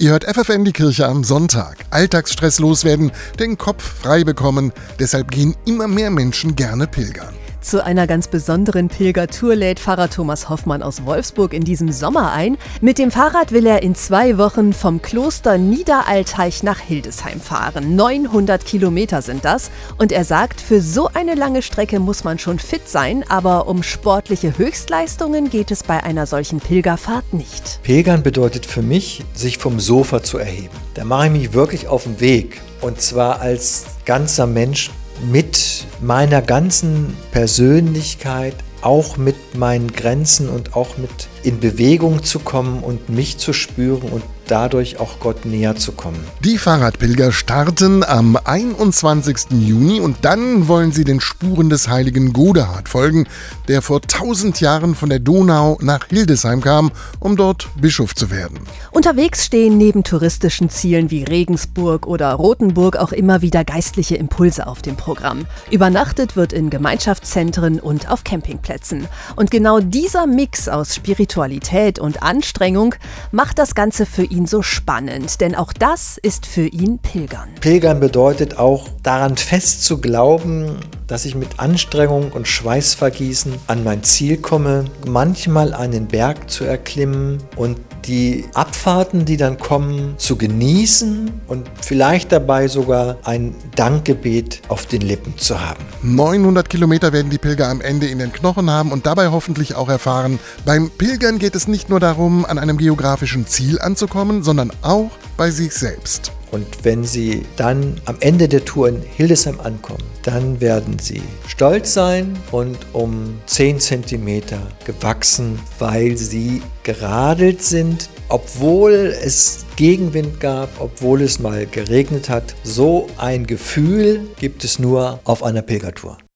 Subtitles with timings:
[0.00, 1.76] Ihr hört FFN die Kirche am Sonntag.
[1.90, 4.72] Alltagsstress loswerden, den Kopf frei bekommen.
[4.98, 7.34] Deshalb gehen immer mehr Menschen gerne pilgern.
[7.60, 12.56] Zu einer ganz besonderen Pilgertour lädt Pfarrer Thomas Hoffmann aus Wolfsburg in diesem Sommer ein.
[12.80, 17.96] Mit dem Fahrrad will er in zwei Wochen vom Kloster Niederalteich nach Hildesheim fahren.
[17.96, 19.70] 900 Kilometer sind das.
[19.98, 23.82] Und er sagt, für so eine lange Strecke muss man schon fit sein, aber um
[23.82, 27.80] sportliche Höchstleistungen geht es bei einer solchen Pilgerfahrt nicht.
[27.82, 30.74] Pilgern bedeutet für mich, sich vom Sofa zu erheben.
[30.94, 32.62] Da mache ich mich wirklich auf den Weg.
[32.80, 34.90] Und zwar als ganzer Mensch
[35.30, 41.10] mit meiner ganzen Persönlichkeit, auch mit meinen Grenzen und auch mit
[41.42, 46.24] in Bewegung zu kommen und mich zu spüren und dadurch auch Gott näher zu kommen.
[46.44, 49.50] Die Fahrradpilger starten am 21.
[49.50, 53.26] Juni und dann wollen sie den Spuren des heiligen Godehard folgen,
[53.68, 58.58] der vor 1000 Jahren von der Donau nach Hildesheim kam, um dort Bischof zu werden.
[58.90, 64.82] Unterwegs stehen neben touristischen Zielen wie Regensburg oder Rothenburg auch immer wieder geistliche Impulse auf
[64.82, 65.46] dem Programm.
[65.70, 69.06] Übernachtet wird in Gemeinschaftszentren und auf Campingplätzen.
[69.36, 72.94] Und genau dieser Mix aus Spiritualität und Anstrengung
[73.32, 77.50] macht das Ganze für ihn ihn so spannend, denn auch das ist für ihn Pilgern.
[77.60, 80.80] Pilgern bedeutet auch daran fest zu glauben,
[81.10, 87.38] dass ich mit Anstrengung und Schweißvergießen an mein Ziel komme, manchmal einen Berg zu erklimmen
[87.56, 94.86] und die Abfahrten, die dann kommen, zu genießen und vielleicht dabei sogar ein Dankgebet auf
[94.86, 95.84] den Lippen zu haben.
[96.02, 99.88] 900 Kilometer werden die Pilger am Ende in den Knochen haben und dabei hoffentlich auch
[99.88, 105.10] erfahren, beim Pilgern geht es nicht nur darum, an einem geografischen Ziel anzukommen, sondern auch
[105.36, 106.32] bei sich selbst.
[106.50, 111.94] Und wenn Sie dann am Ende der Tour in Hildesheim ankommen, dann werden Sie stolz
[111.94, 114.42] sein und um 10 cm
[114.84, 122.54] gewachsen, weil Sie geradelt sind, obwohl es Gegenwind gab, obwohl es mal geregnet hat.
[122.64, 126.18] So ein Gefühl gibt es nur auf einer Pilgertour.